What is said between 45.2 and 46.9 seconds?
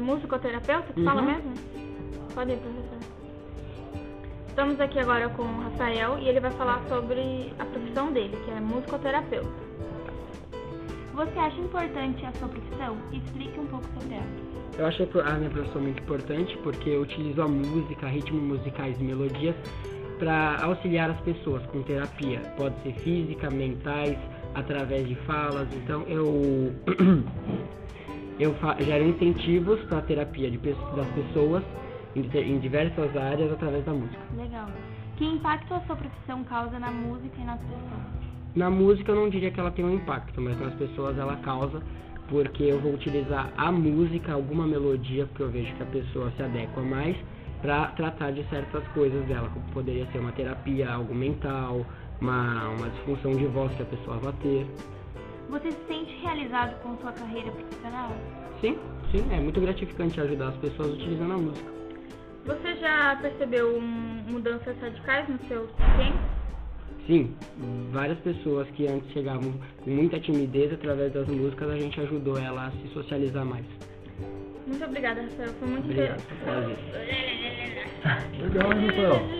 porque eu vejo que a pessoa se adequa